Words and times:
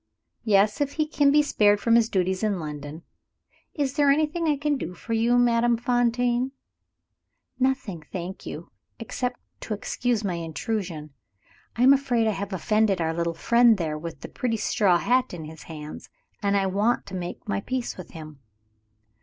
"Yes 0.43 0.81
if 0.81 0.93
he 0.93 1.05
can 1.07 1.29
be 1.29 1.43
spared 1.43 1.79
from 1.79 1.93
his 1.93 2.09
duties 2.09 2.41
in 2.41 2.59
London. 2.59 3.03
Is 3.75 3.93
there 3.97 4.09
anything 4.09 4.47
I 4.47 4.57
can 4.57 4.75
do 4.75 4.95
for 4.95 5.13
you, 5.13 5.37
Madame 5.37 5.77
Fontaine?" 5.77 6.53
"Nothing, 7.59 8.01
thank 8.11 8.43
you 8.43 8.71
except 8.97 9.39
to 9.59 9.75
excuse 9.75 10.23
my 10.23 10.33
intrusion. 10.33 11.11
I 11.75 11.83
am 11.83 11.93
afraid 11.93 12.25
I 12.25 12.31
have 12.31 12.51
offended 12.51 12.99
our 12.99 13.13
little 13.13 13.35
friend 13.35 13.77
there, 13.77 13.95
with 13.95 14.21
the 14.21 14.27
pretty 14.27 14.57
straw 14.57 14.97
hat 14.97 15.35
in 15.35 15.45
his 15.45 15.61
hand, 15.69 16.07
and 16.41 16.57
I 16.57 16.65
want 16.65 17.05
to 17.05 17.13
make 17.13 17.47
my 17.47 17.59
peace 17.61 17.95
with 17.95 18.09
him." 18.09 18.39